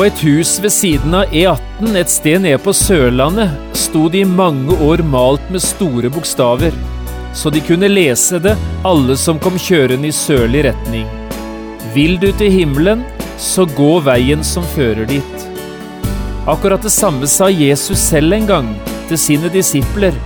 [0.00, 4.28] På et hus ved siden av E18 et sted nede på Sørlandet sto det i
[4.38, 6.72] mange år malt med store bokstaver,
[7.36, 8.54] så de kunne lese det
[8.88, 11.04] alle som kom kjørende i sørlig retning.
[11.92, 13.04] Vil du til himmelen,
[13.36, 15.46] så gå veien som fører dit.
[16.48, 18.74] Akkurat det samme sa Jesus selv en gang
[19.12, 20.16] til sine disipler.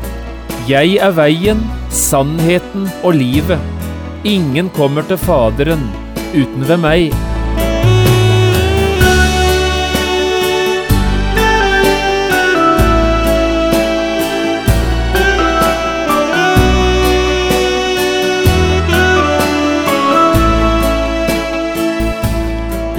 [0.71, 3.59] Jeg er veien, sannheten og livet.
[4.23, 5.89] Ingen kommer til Faderen
[6.31, 7.34] uten ved meg.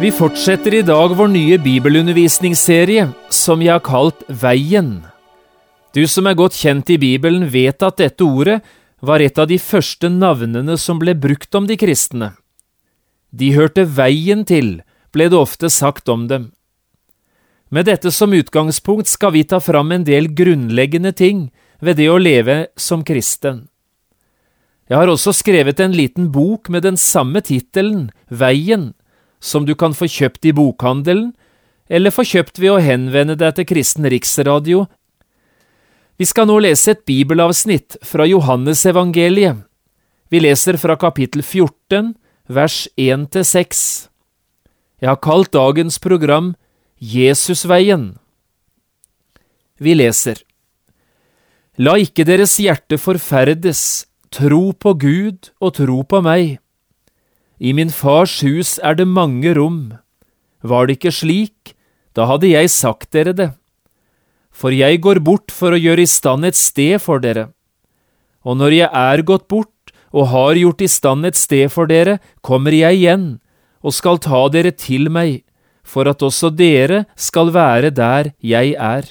[0.00, 5.02] Vi fortsetter i dag vår nye bibelundervisningsserie, som jeg har kalt Veien.
[5.92, 8.62] Du som er godt kjent i Bibelen, vet at dette ordet
[9.04, 12.30] var et av de første navnene som ble brukt om de kristne.
[13.28, 14.78] De hørte veien til,
[15.12, 16.46] ble det ofte sagt om dem.
[17.68, 21.50] Med dette som utgangspunkt skal vi ta fram en del grunnleggende ting
[21.84, 23.66] ved det å leve som kristen.
[24.88, 28.94] Jeg har også skrevet en liten bok med den samme tittelen, Veien,
[29.40, 31.32] som du kan få kjøpt i bokhandelen,
[31.90, 34.84] eller få kjøpt ved å henvende deg til Kristen Riksradio.
[36.20, 39.64] Vi skal nå lese et bibelavsnitt fra Johannesevangeliet.
[40.30, 42.12] Vi leser fra kapittel 14,
[42.46, 43.80] vers 1–6.
[45.00, 46.52] Jeg har kalt dagens program
[47.00, 48.12] Jesusveien.
[49.80, 50.38] Vi leser.
[51.80, 56.58] La ikke deres hjerte forferdes, tro på Gud og tro på meg.
[57.60, 59.92] I min fars hus er det mange rom.
[60.64, 61.74] Var det ikke slik,
[62.16, 63.50] da hadde jeg sagt dere det.
[64.50, 67.50] For jeg går bort for å gjøre i stand et sted for dere.
[68.48, 72.18] Og når jeg er gått bort og har gjort i stand et sted for dere,
[72.40, 73.26] kommer jeg igjen
[73.84, 75.44] og skal ta dere til meg,
[75.84, 79.04] for at også dere skal være der jeg er.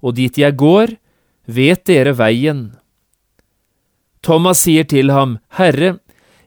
[0.00, 0.96] Og dit jeg går,
[1.44, 2.74] vet dere veien.
[4.24, 5.98] Thomas sier til ham, Herre,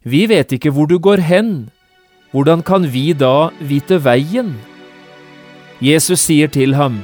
[0.08, 1.70] vi vet ikke hvor du går hen,
[2.32, 4.54] hvordan kan vi da vite veien?
[5.84, 7.02] Jesus sier til ham,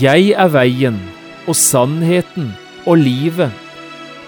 [0.00, 0.98] Jeg er veien
[1.46, 2.52] og sannheten
[2.86, 3.52] og livet.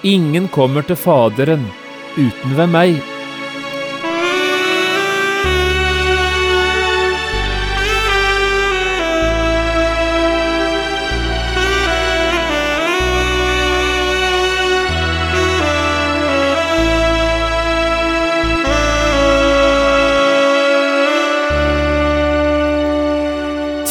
[0.04, 1.66] Ingen kommer til Faderen
[2.18, 3.13] uten ved meg.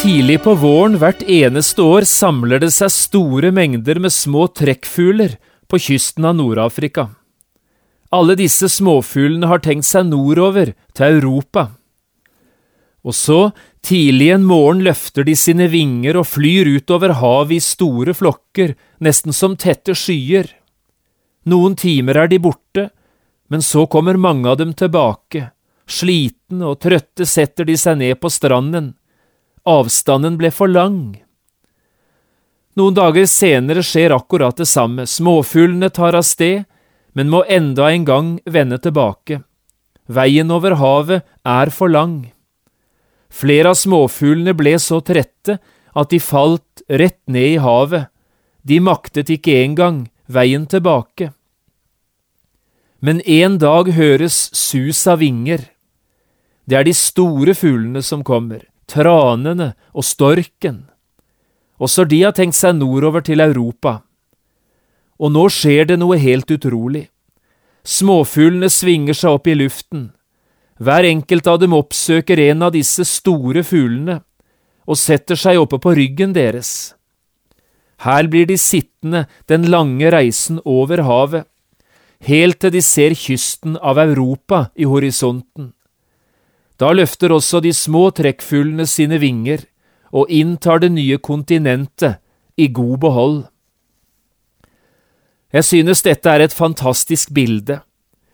[0.03, 5.37] Tidlig på våren hvert eneste år samler det seg store mengder med små trekkfugler
[5.71, 7.05] på kysten av Nord-Afrika.
[8.11, 11.69] Alle disse småfuglene har tenkt seg nordover, til Europa.
[13.07, 13.37] Og så,
[13.79, 19.31] tidlig en morgen, løfter de sine vinger og flyr utover havet i store flokker, nesten
[19.31, 20.49] som tette skyer.
[21.47, 22.89] Noen timer er de borte,
[23.47, 25.45] men så kommer mange av dem tilbake.
[25.87, 28.91] Slitne og trøtte setter de seg ned på stranden.
[29.63, 31.21] Avstanden ble for lang.
[32.75, 36.65] Noen dager senere skjer akkurat det samme, småfuglene tar av sted,
[37.15, 39.39] men må enda en gang vende tilbake.
[40.11, 42.33] Veien over havet er for lang.
[43.31, 45.55] Flere av småfuglene ble så trette
[45.95, 48.09] at de falt rett ned i havet,
[48.67, 51.31] de maktet ikke engang veien tilbake.
[52.99, 55.69] Men en dag høres sus av vinger.
[56.67, 60.83] Det er de store fuglene som kommer tranene og storken.
[61.81, 64.01] Også de har tenkt seg nordover til Europa.
[65.19, 67.07] Og nå skjer det noe helt utrolig.
[67.83, 70.11] Småfuglene svinger seg opp i luften.
[70.79, 74.21] Hver enkelt av dem oppsøker en av disse store fuglene
[74.83, 76.93] og setter seg oppe på ryggen deres.
[78.03, 81.45] Her blir de sittende den lange reisen over havet,
[82.23, 85.71] helt til de ser kysten av Europa i horisonten.
[86.83, 89.63] Da løfter også de små trekkfuglene sine vinger
[90.11, 92.19] og inntar det nye kontinentet
[92.59, 93.37] i god behold.
[95.53, 97.79] Jeg synes dette er et fantastisk bilde.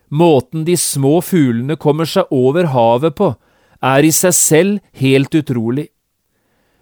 [0.09, 3.35] måten de små fuglene kommer seg over havet på,
[3.83, 5.89] er i seg selv helt utrolig.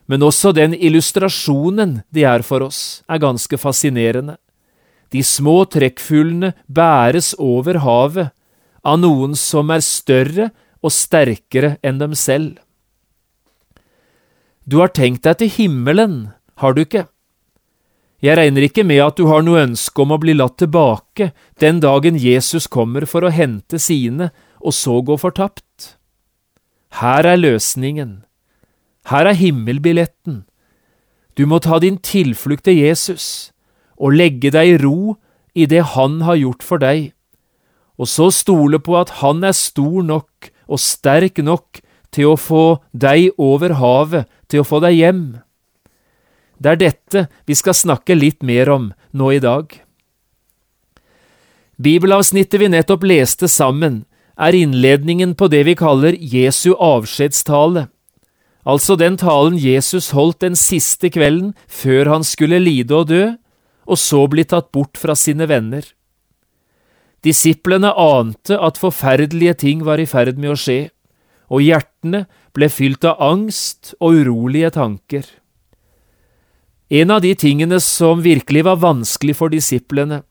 [0.08, 4.38] Men også den illustrasjonen de er for oss, er ganske fascinerende.
[5.12, 8.32] De små trekkfuglene bæres over havet
[8.86, 10.50] av noen som er større
[10.84, 12.58] og sterkere enn dem selv.
[14.68, 16.18] Du har tenkt deg til himmelen,
[16.60, 17.08] har du ikke?
[18.22, 21.30] Jeg regner ikke med at du har noe ønske om å bli latt tilbake
[21.62, 25.98] den dagen Jesus kommer for å hente sine og så gå fortapt.
[26.98, 28.24] Her er løsningen.
[29.08, 30.46] Her er himmelbilletten.
[31.38, 33.54] Du må ta din tilflukt til Jesus
[33.98, 35.16] og legge deg i ro
[35.54, 37.14] i det Han har gjort for deg,
[37.98, 41.82] og så stole på at Han er stor nok og sterk nok
[42.14, 45.26] til å få deg over havet, til å få deg hjem.
[46.58, 49.70] Det er dette vi skal snakke litt mer om nå i dag.
[51.78, 54.06] Bibelavsnittet vi nettopp leste sammen,
[54.38, 57.88] er innledningen på det vi kaller Jesu avskjedstale,
[58.68, 63.24] altså den talen Jesus holdt den siste kvelden før han skulle lide og dø,
[63.88, 65.86] og så bli tatt bort fra sine venner.
[67.28, 70.80] Disiplene ante at forferdelige ting var i ferd med å skje,
[71.52, 72.24] og hjertene
[72.56, 75.26] ble fylt av angst og urolige tanker.
[76.88, 80.22] En av de tingene som virkelig var vanskelig for disiplene,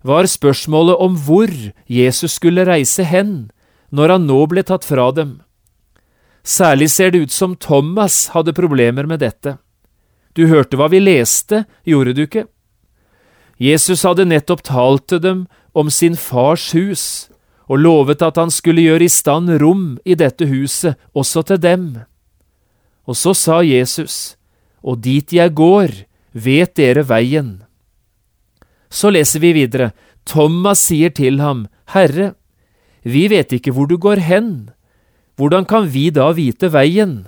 [0.00, 1.50] var spørsmålet om hvor
[1.90, 3.50] Jesus skulle reise hen
[3.90, 5.40] når han nå ble tatt fra dem.
[6.48, 9.58] Særlig ser det ut som Thomas hadde problemer med dette.
[10.32, 12.46] Du hørte hva vi leste, gjorde du ikke?
[13.58, 17.28] Jesus hadde nettopp talt til dem om sin fars hus,
[17.68, 21.86] og lovet at han skulle gjøre i stand rom i dette huset også til dem.
[23.08, 24.36] Og så sa Jesus,
[24.82, 25.92] og dit jeg går,
[26.32, 27.62] vet dere veien.
[28.88, 29.92] Så leser vi videre,
[30.28, 32.34] Thomas sier til ham, Herre,
[33.04, 34.70] vi vet ikke hvor du går hen,
[35.38, 37.22] hvordan kan vi da vite veien?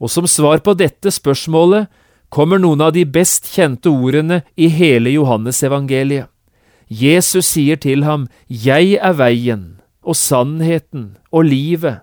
[0.00, 1.90] Og som svar på dette spørsmålet
[2.32, 6.31] kommer noen av de best kjente ordene i hele Johannesevangeliet.
[6.92, 12.02] Jesus sier til ham, Jeg er veien og sannheten og livet.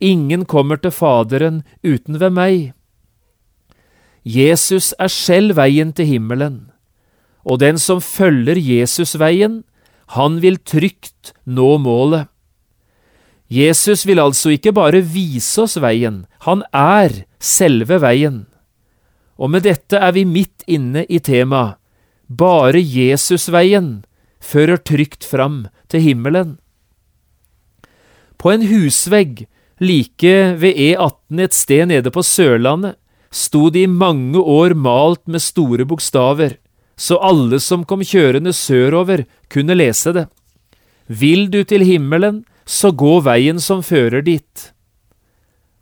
[0.00, 2.72] Ingen kommer til Faderen uten ved meg.
[4.24, 6.70] Jesus er selv veien til himmelen,
[7.44, 9.64] og den som følger Jesusveien,
[10.14, 12.28] han vil trygt nå målet.
[13.50, 18.46] Jesus vil altså ikke bare vise oss veien, han er selve veien.
[19.36, 21.76] Og med dette er vi midt inne i temaet
[22.32, 24.04] Bare Jesusveien
[24.42, 26.56] fører trygt fram til himmelen.
[28.36, 29.46] På en husvegg
[29.82, 32.98] like ved E18 et sted nede på Sørlandet
[33.32, 36.58] sto det i mange år malt med store bokstaver,
[36.96, 40.26] så alle som kom kjørende sørover, kunne lese det.
[41.06, 44.72] Vil du til himmelen, så gå veien som fører dit.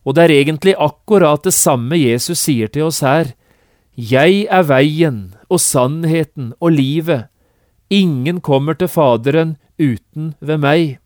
[0.05, 3.35] Og det er egentlig akkurat det samme Jesus sier til oss her.
[3.95, 5.21] Jeg er veien
[5.51, 7.30] og sannheten og livet.
[7.91, 10.99] Ingen kommer til Faderen uten ved meg.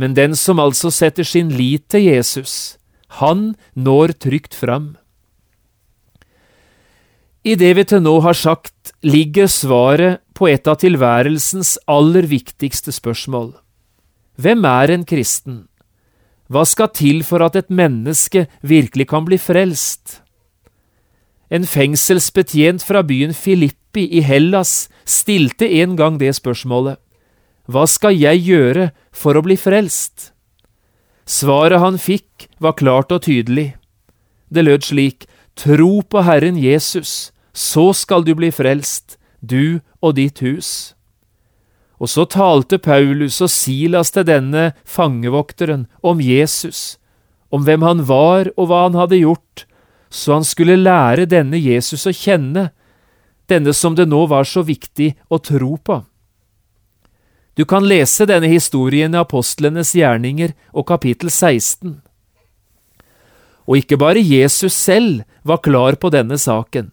[0.00, 2.78] Men den som altså setter sin lit til Jesus,
[3.20, 4.94] han når trygt fram.
[7.44, 12.94] I det vi til nå har sagt, ligger svaret på et av tilværelsens aller viktigste
[12.94, 13.52] spørsmål.
[14.40, 15.66] Hvem er en kristen?
[16.48, 20.22] Hva skal til for at et menneske virkelig kan bli frelst?
[21.52, 26.98] En fengselsbetjent fra byen Filippi i Hellas stilte en gang det spørsmålet.
[27.70, 30.32] Hva skal jeg gjøre for å bli frelst?
[31.24, 33.74] Svaret han fikk, var klart og tydelig.
[34.52, 35.24] Det lød slik,
[35.56, 40.94] Tro på Herren Jesus, så skal du bli frelst, du og ditt hus.
[42.02, 46.98] Og så talte Paulus og Silas til denne fangevokteren om Jesus,
[47.54, 49.64] om hvem han var og hva han hadde gjort,
[50.10, 52.72] så han skulle lære denne Jesus å kjenne,
[53.50, 56.00] denne som det nå var så viktig å tro på.
[57.54, 62.00] Du kan lese denne historien i Apostlenes gjerninger og kapittel 16.
[63.64, 66.90] Og ikke bare Jesus selv var klar på denne saken.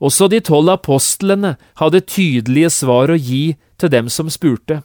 [0.00, 4.80] Også de tolv apostlene hadde tydelige svar å gi til dem som spurte.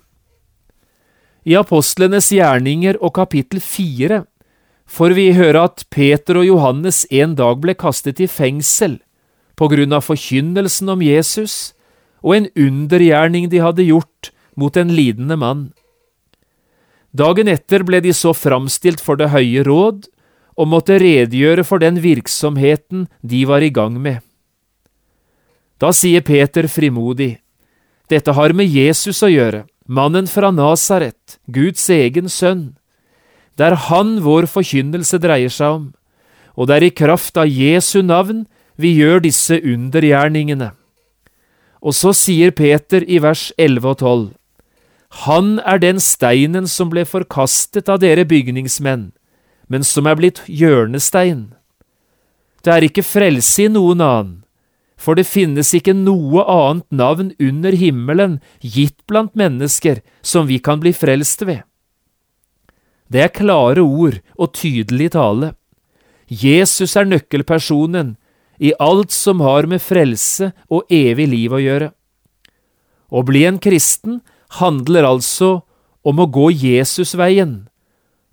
[1.46, 4.24] I apostlenes gjerninger og kapittel fire
[4.90, 8.98] får vi høre at Peter og Johannes en dag ble kastet i fengsel
[9.56, 11.74] på grunn av forkynnelsen om Jesus
[12.26, 15.66] og en undergjerning de hadde gjort mot en lidende mann.
[17.16, 20.08] Dagen etter ble de så framstilt for Det høye råd
[20.56, 24.20] og måtte redegjøre for den virksomheten de var i gang med.
[25.80, 27.40] Da sier Peter frimodig,
[28.10, 32.76] Dette har med Jesus å gjøre, mannen fra Nasaret, Guds egen sønn.
[33.58, 35.88] Det er han vår forkynnelse dreier seg om,
[36.56, 40.72] og det er i kraft av Jesu navn vi gjør disse undergjerningene.
[41.86, 44.24] Og så sier Peter i vers 11 og 12,
[45.26, 49.12] Han er den steinen som ble forkastet av dere bygningsmenn,
[49.68, 51.54] men som er blitt hjørnestein.
[52.66, 54.34] Det er ikke frelse i noen annen,
[54.98, 60.82] for det finnes ikke noe annet navn under himmelen gitt blant mennesker som vi kan
[60.82, 61.62] bli frelst ved.
[63.12, 65.54] Det er klare ord og tydelig tale.
[66.28, 68.16] Jesus er nøkkelpersonen
[68.58, 71.92] i alt som har med frelse og evig liv å gjøre.
[73.12, 74.22] Å bli en kristen
[74.60, 75.62] handler altså
[76.06, 77.68] om å gå Jesusveien,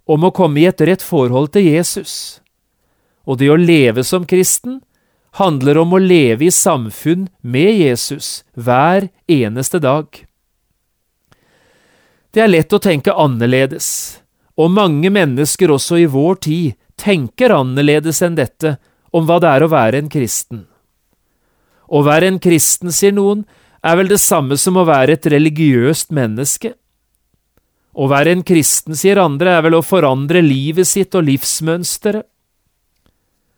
[0.06, 2.40] om å komme i et rett forhold til Jesus.
[3.24, 4.80] Og det å leve som kristen
[5.38, 10.08] handler om å leve i samfunn med Jesus hver eneste dag.
[12.32, 14.18] Det er lett å tenke annerledes,
[14.56, 18.76] og mange mennesker også i vår tid tenker annerledes enn dette
[19.12, 20.66] om hva det er å være en kristen.
[21.92, 23.44] Å være en kristen, sier noen,
[23.84, 26.72] er vel det samme som å være et religiøst menneske.
[27.92, 32.24] Å være en kristen, sier andre, er vel å forandre livet sitt og livsmønsteret.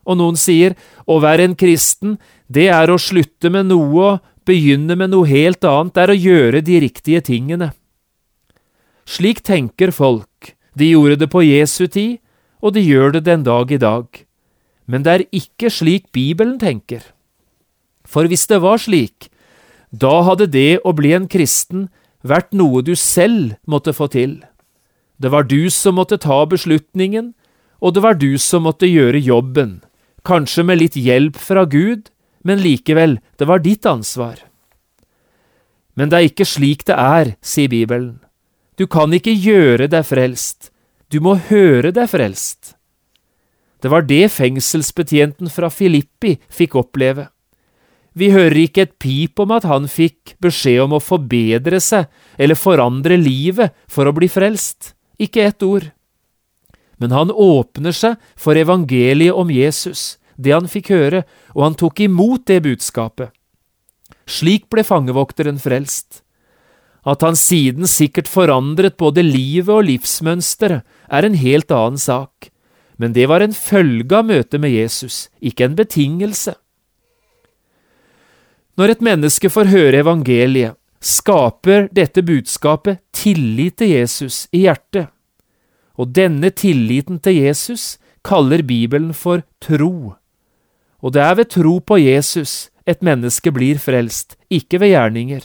[0.04, 0.74] Og noen sier
[1.08, 2.18] å være en kristen,
[2.50, 6.18] det er å slutte med noe og begynne med noe helt annet, det er å
[6.18, 7.70] gjøre de riktige tingene.
[9.08, 12.18] Slik tenker folk, de gjorde det på Jesu tid,
[12.60, 14.08] og de gjør det den dag i dag.
[14.86, 17.02] Men det er ikke slik Bibelen tenker.
[18.04, 19.30] For hvis det var slik,
[19.90, 21.88] da hadde det å bli en kristen
[22.24, 24.42] vært noe du selv måtte få til.
[25.20, 27.32] Det var du som måtte ta beslutningen,
[27.80, 29.78] og det var du som måtte gjøre jobben,
[30.24, 32.10] kanskje med litt hjelp fra Gud,
[32.44, 34.40] men likevel, det var ditt ansvar.
[35.94, 38.18] Men det er ikke slik det er, sier Bibelen.
[38.74, 40.72] Du kan ikke gjøre deg frelst,
[41.12, 42.73] du må høre deg frelst.
[43.84, 47.26] Det var det fengselsbetjenten fra Filippi fikk oppleve.
[48.16, 52.06] Vi hører ikke et pip om at han fikk beskjed om å forbedre seg
[52.40, 54.94] eller forandre livet for å bli frelst.
[55.20, 55.90] Ikke ett ord.
[56.96, 62.00] Men han åpner seg for evangeliet om Jesus, det han fikk høre, og han tok
[62.06, 63.34] imot det budskapet.
[64.24, 66.22] Slik ble fangevokteren frelst.
[67.04, 72.53] At han siden sikkert forandret både livet og livsmønsteret, er en helt annen sak
[72.96, 76.54] men det var en følge av møtet med Jesus, ikke en betingelse.
[78.78, 85.10] Når et menneske får høre evangeliet, skaper dette budskapet tillit til Jesus i hjertet,
[85.94, 90.14] og denne tilliten til Jesus kaller Bibelen for tro.
[91.04, 95.44] Og det er ved tro på Jesus et menneske blir frelst, ikke ved gjerninger.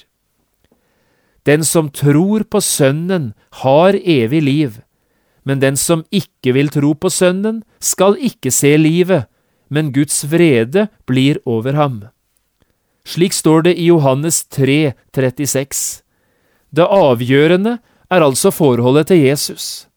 [1.46, 4.80] Den som tror på Sønnen, har evig liv
[5.50, 9.26] men den som ikke vil tro på Sønnen, skal ikke se livet,
[9.74, 11.96] men Guds vrede blir over ham.
[13.10, 16.04] Slik står det i Johannes 3, 36.
[16.70, 17.80] Det avgjørende
[18.14, 19.88] er altså forholdet til Jesus.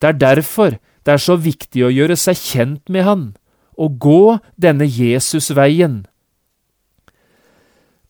[0.00, 3.24] Det er derfor det er så viktig å gjøre seg kjent med Han
[3.80, 6.02] og gå denne Jesusveien.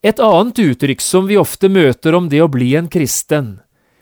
[0.03, 3.61] Et annet uttrykk som vi ofte møter om det å bli en kristen,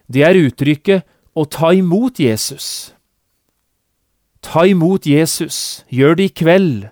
[0.08, 1.04] det er uttrykket
[1.38, 2.92] å ta imot Jesus.
[4.42, 6.88] Ta imot Jesus, gjør det i kveld.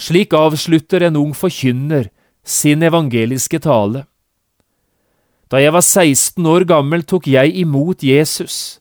[0.00, 2.08] Slik avslutter en ung forkynner
[2.44, 4.04] sin evangeliske tale.
[5.50, 8.78] Da jeg var 16 år gammel, tok jeg imot Jesus.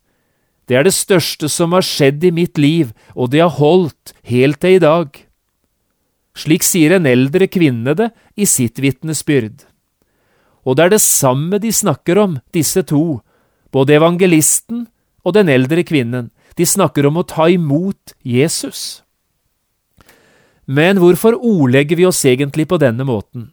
[0.69, 4.59] Det er det største som har skjedd i mitt liv, og det har holdt helt
[4.61, 5.09] til i dag.
[6.37, 9.65] Slik sier en eldre kvinne det i sitt vitnesbyrd.
[10.67, 13.19] Og det er det samme de snakker om, disse to,
[13.71, 14.87] både evangelisten
[15.25, 19.01] og den eldre kvinnen, de snakker om å ta imot Jesus.
[20.69, 23.51] Men hvorfor ordlegger vi oss egentlig på denne måten?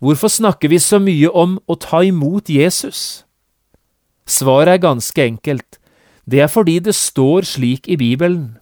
[0.00, 3.26] Hvorfor snakker vi så mye om å ta imot Jesus?
[4.24, 5.80] Svaret er ganske enkelt,
[6.24, 8.56] det er fordi det står slik i Bibelen.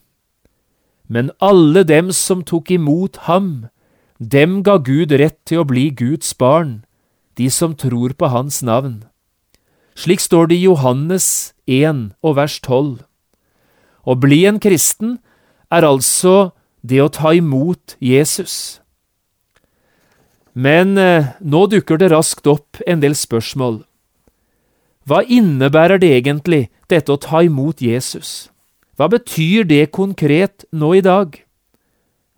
[1.08, 3.68] Men alle dem som tok imot ham,
[4.18, 6.82] dem ga Gud rett til å bli Guds barn,
[7.38, 9.04] de som tror på Hans navn.
[9.98, 13.00] Slik står det i Johannes 1 og vers 12.
[14.06, 15.16] Å bli en kristen
[15.74, 16.52] er altså
[16.86, 18.78] det å ta imot Jesus.
[20.54, 23.82] Men eh, nå dukker det raskt opp en del spørsmål.
[25.08, 28.52] Hva innebærer det egentlig, dette å ta imot Jesus?
[28.94, 31.34] Hva betyr det konkret nå i dag?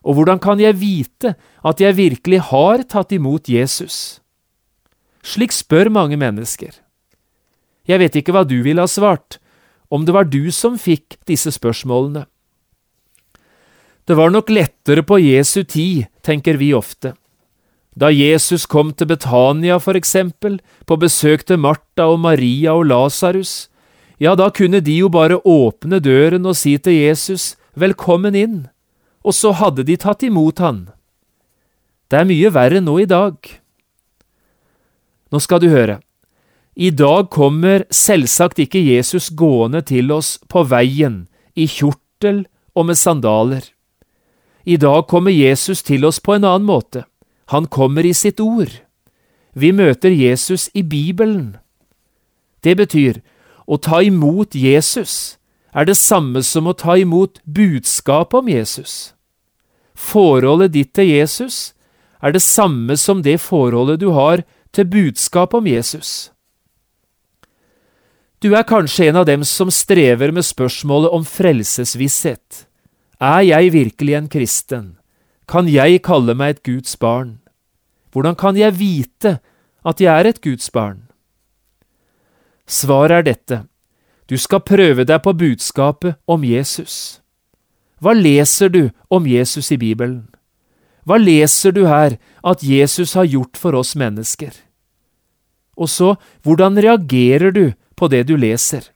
[0.00, 4.20] Og hvordan kan jeg vite at jeg virkelig har tatt imot Jesus?
[5.20, 6.72] Slik spør mange mennesker.
[7.88, 9.38] Jeg vet ikke hva du ville ha svart,
[9.90, 12.26] om det var du som fikk disse spørsmålene.
[14.06, 17.14] Det var nok lettere på Jesu tid, tenker vi ofte.
[17.94, 23.68] Da Jesus kom til Betania, for eksempel, på besøk til Martha og Maria og Lasarus,
[24.20, 28.56] ja, da kunne de jo bare åpne døren og si til Jesus, Velkommen inn,
[29.22, 30.88] og så hadde de tatt imot han.
[32.10, 33.36] Det er mye verre nå i dag.
[35.30, 36.00] Nå skal du høre.
[36.76, 42.98] I dag kommer selvsagt ikke Jesus gående til oss på veien, i kjortel og med
[42.98, 43.64] sandaler.
[44.64, 47.04] I dag kommer Jesus til oss på en annen måte.
[47.50, 48.70] Han kommer i sitt ord.
[49.54, 51.56] Vi møter Jesus i Bibelen.
[52.62, 53.18] Det betyr
[53.66, 55.40] å ta imot Jesus
[55.74, 59.14] er det samme som å ta imot budskapet om Jesus.
[59.94, 61.72] Forholdet ditt til Jesus
[62.22, 66.30] er det samme som det forholdet du har til budskapet om Jesus.
[68.40, 72.64] Du er kanskje en av dem som strever med spørsmålet om frelsesvisshet.
[73.20, 74.86] Er jeg virkelig en kristen?
[75.44, 77.34] Kan jeg kalle meg et Guds barn?
[78.14, 79.34] Hvordan kan jeg vite
[79.84, 81.02] at jeg er et Guds barn?
[82.64, 83.58] Svaret er dette.
[84.24, 87.20] Du skal prøve deg på budskapet om Jesus.
[88.00, 90.30] Hva leser du om Jesus i Bibelen?
[91.04, 94.54] Hva leser du her at Jesus har gjort for oss mennesker?
[95.76, 97.64] Og så, hvordan reagerer du
[98.00, 98.88] på det du leser?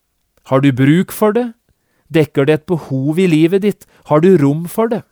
[0.49, 1.53] Har du bruk for det?
[2.09, 3.87] Dekker det et behov i livet ditt?
[4.09, 5.03] Har du rom for det?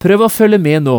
[0.00, 0.98] Prøv å følge med nå,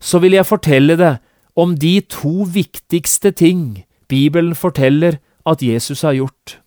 [0.00, 1.18] så vil jeg fortelle deg
[1.58, 6.58] om de to viktigste ting Bibelen forteller at Jesus har gjort.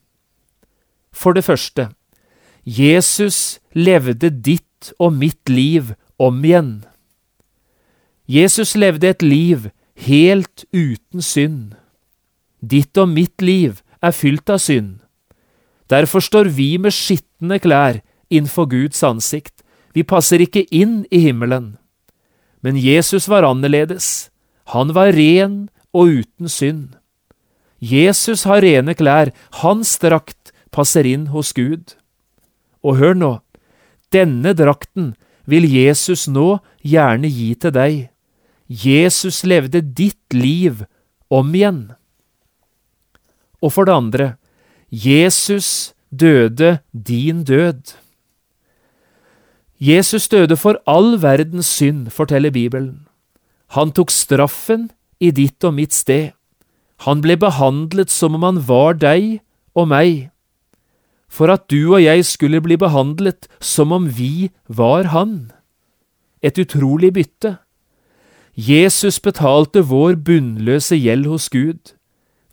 [1.11, 1.89] For det første,
[2.65, 6.83] Jesus levde ditt og mitt liv om igjen.
[8.27, 9.69] Jesus levde et liv
[10.07, 11.73] helt uten synd.
[12.63, 14.99] Ditt og mitt liv er fylt av synd.
[15.89, 19.61] Derfor står vi med skitne klær innenfor Guds ansikt.
[19.93, 21.77] Vi passer ikke inn i himmelen.
[22.63, 24.29] Men Jesus var annerledes.
[24.73, 26.95] Han var ren og uten synd.
[27.83, 31.97] Jesus har rene klær, hans drakt passer inn hos Gud.
[32.83, 33.33] Og hør nå,
[34.15, 35.13] denne drakten
[35.45, 37.97] vil Jesus nå gjerne gi til deg.
[38.67, 40.85] Jesus levde ditt liv
[41.27, 41.91] om igjen.
[43.63, 44.33] Og for det andre,
[44.91, 47.95] Jesus døde din død.
[49.79, 53.07] Jesus døde for all verdens synd, forteller Bibelen.
[53.67, 56.35] Han tok straffen i ditt og mitt sted.
[57.07, 59.41] Han ble behandlet som om han var deg
[59.75, 60.29] og meg,
[61.27, 65.51] for at du og jeg skulle bli behandlet som om vi var han.
[66.43, 67.57] Et utrolig bytte.
[68.53, 71.95] Jesus betalte vår bunnløse gjeld hos Gud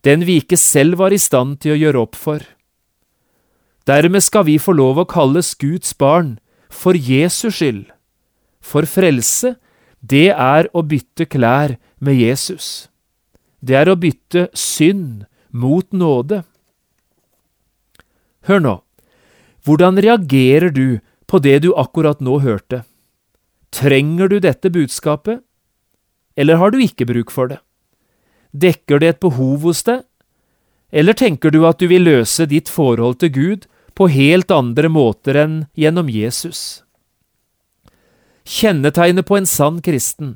[0.05, 2.43] den vi ikke selv var i stand til å gjøre opp for.
[3.89, 6.37] Dermed skal vi få lov å kalles Guds barn
[6.69, 7.87] for Jesus skyld.
[8.61, 9.55] For frelse,
[10.01, 12.89] det er å bytte klær med Jesus.
[13.61, 16.43] Det er å bytte synd mot nåde.
[18.49, 18.75] Hør nå,
[19.65, 22.83] hvordan reagerer du på det du akkurat nå hørte?
[23.71, 25.43] Trenger du dette budskapet,
[26.35, 27.61] eller har du ikke bruk for det?
[28.51, 30.03] Dekker det et behov hos deg,
[30.91, 35.39] eller tenker du at du vil løse ditt forhold til Gud på helt andre måter
[35.39, 36.83] enn gjennom Jesus?
[38.43, 40.35] Kjennetegnet på en sann kristen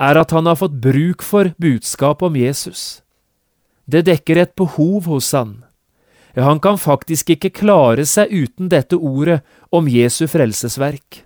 [0.00, 3.02] er at han har fått bruk for budskapet om Jesus.
[3.84, 5.64] Det dekker et behov hos han.
[6.32, 9.40] Ja, han kan faktisk ikke klare seg uten dette ordet
[9.74, 11.24] om Jesu frelsesverk.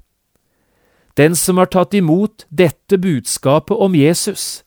[1.15, 4.65] Den som har tatt imot dette budskapet om Jesus,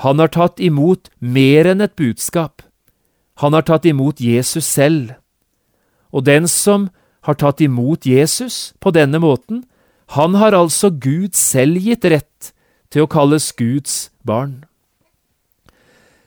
[0.00, 2.62] han har tatt imot mer enn et budskap.
[3.42, 5.14] Han har tatt imot Jesus selv.
[6.12, 6.90] Og den som
[7.28, 9.64] har tatt imot Jesus på denne måten,
[10.16, 12.52] han har altså Gud selv gitt rett
[12.92, 14.64] til å kalles Guds barn.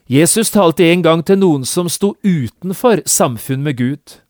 [0.10, 4.21] Jesus talte en gang til noen som sto utenfor samfunn med Gud.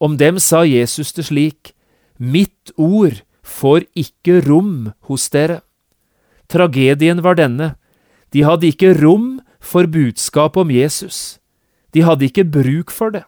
[0.00, 1.74] Om dem sa Jesus det slik,
[2.20, 5.62] Mitt ord får ikke rom hos dere.
[6.52, 7.74] Tragedien var denne,
[8.32, 11.38] de hadde ikke rom for budskapet om Jesus.
[11.94, 13.24] De hadde ikke bruk for det.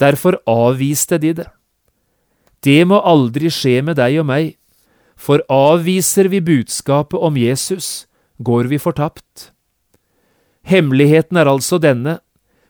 [0.00, 1.48] Derfor avviste de det.
[2.64, 4.56] Det må aldri skje med deg og meg,
[5.18, 8.06] for avviser vi budskapet om Jesus,
[8.38, 9.50] går vi fortapt.
[10.62, 12.18] Hemmeligheten er altså denne,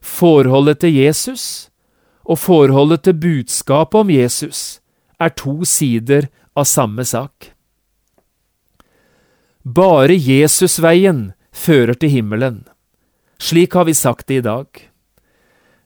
[0.01, 1.69] forholdet til Jesus
[2.25, 4.81] og forholdet til budskapet om Jesus
[5.21, 7.53] er to sider av samme sak.
[9.65, 12.63] Bare Jesusveien fører til himmelen.
[13.43, 14.67] Slik har vi sagt det i dag.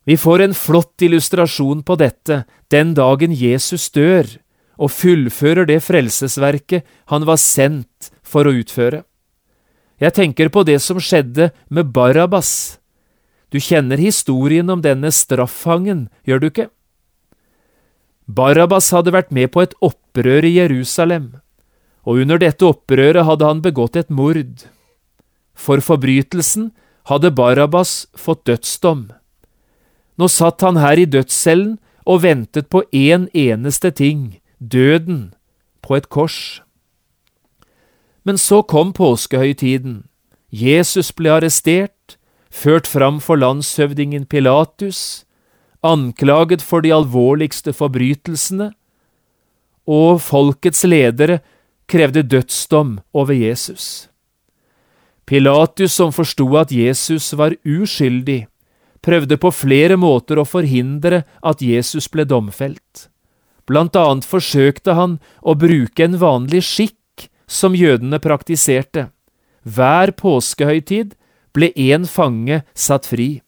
[0.04, 2.42] Vi får en flott illustrasjon på dette
[2.74, 4.26] den dagen Jesus dør
[4.82, 9.04] og fullfører det frelsesverket han var sendt for å utføre.
[10.02, 12.80] Jeg tenker på det som skjedde med Barabas.
[13.52, 16.68] Du kjenner historien om denne straffangen, gjør du ikke?
[18.26, 21.34] Barabas hadde vært med på et opprør i Jerusalem,
[22.02, 24.64] og under dette opprøret hadde han begått et mord.
[25.62, 26.72] For forbrytelsen
[27.10, 29.10] hadde Barabas fått dødsdom.
[30.18, 35.34] Nå satt han her i dødscellen og ventet på én en eneste ting, døden,
[35.82, 36.62] på et kors.
[38.26, 40.04] Men så kom påskehøytiden.
[40.50, 42.18] Jesus ble arrestert,
[42.50, 45.24] ført fram for landshøvdingen Pilatus,
[45.82, 48.72] anklaget for de alvorligste forbrytelsene,
[49.86, 51.40] og folkets ledere
[51.90, 54.11] krevde dødsdom over Jesus.
[55.26, 58.46] Pilatus, som forsto at Jesus var uskyldig,
[59.02, 63.08] prøvde på flere måter å forhindre at Jesus ble domfelt.
[63.66, 69.10] Blant annet forsøkte han å bruke en vanlig skikk som jødene praktiserte.
[69.62, 71.14] Hver påskehøytid
[71.54, 73.42] ble én fange satt fri.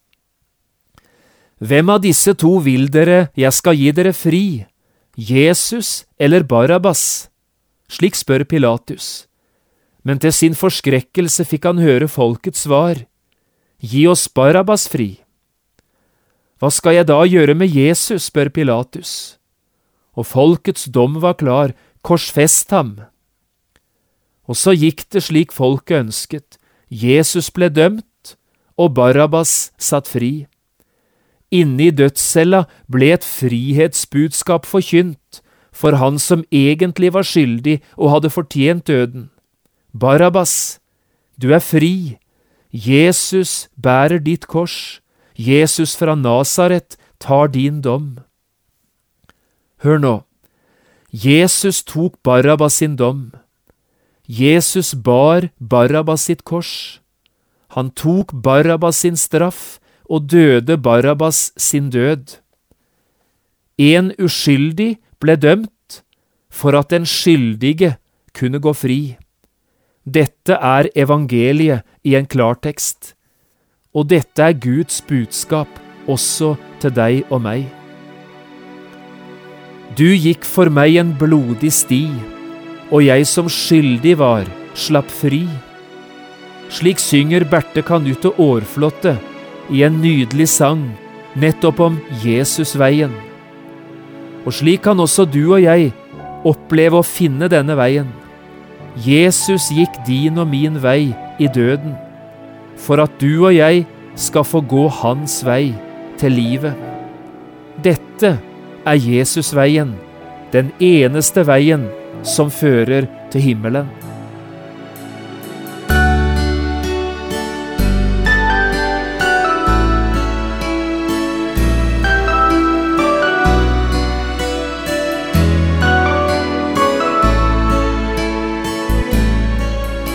[1.65, 4.67] Hvem av disse to vil dere jeg skal gi dere fri,
[5.17, 7.31] Jesus eller Barabas?
[7.89, 9.27] Slik spør Pilatus.
[10.05, 13.07] Men til sin forskrekkelse fikk han høre folkets svar.
[13.81, 15.25] Gi oss Barabas fri.
[16.61, 19.37] Hva skal jeg da gjøre med Jesus, spør Pilatus.
[20.15, 22.99] Og folkets dom var klar, korsfest ham.
[24.45, 28.37] Og så gikk det slik folket ønsket, Jesus ble dømt,
[28.77, 30.47] og Barabas satt fri.
[31.55, 35.41] Inne i dødscella ble et frihetsbudskap forkynt
[35.75, 39.31] for han som egentlig var skyldig og hadde fortjent døden.
[39.95, 40.81] Barabas,
[41.39, 42.19] du er fri.
[42.73, 45.01] Jesus bærer ditt kors.
[45.39, 48.19] Jesus fra Nasaret tar din dom.
[49.83, 50.15] Hør nå.
[51.13, 53.33] Jesus tok Barabas sin dom.
[54.27, 57.01] Jesus bar Barabas sitt kors.
[57.79, 59.79] Han tok Barabas sin straff
[60.11, 62.39] og døde Barabas sin død.
[63.79, 66.03] En uskyldig ble dømt
[66.51, 67.97] for at den skyldige
[68.35, 69.17] kunne gå fri.
[70.05, 73.15] Dette er evangeliet i en klartekst,
[73.97, 75.69] og dette er Guds budskap
[76.05, 76.51] også
[76.83, 77.63] til deg og meg.
[79.97, 82.03] Du gikk for meg en blodig sti,
[82.93, 84.45] og jeg som skyldig var,
[84.77, 85.47] slapp fri.
[86.69, 89.15] Slik synger Berthe Kanutte Aarflotte
[89.73, 90.83] i en nydelig sang
[91.41, 93.15] nettopp om Jesusveien.
[94.45, 95.95] Og slik kan også du og jeg
[96.45, 98.13] oppleve å finne denne veien.
[98.95, 101.11] Jesus gikk din og min vei
[101.43, 101.97] i døden,
[102.79, 105.75] for at du og jeg skal få gå hans vei
[106.21, 106.79] til livet.
[107.83, 108.37] Dette
[108.87, 109.97] er Jesusveien,
[110.53, 111.89] den eneste veien
[112.23, 113.91] som fører til himmelen.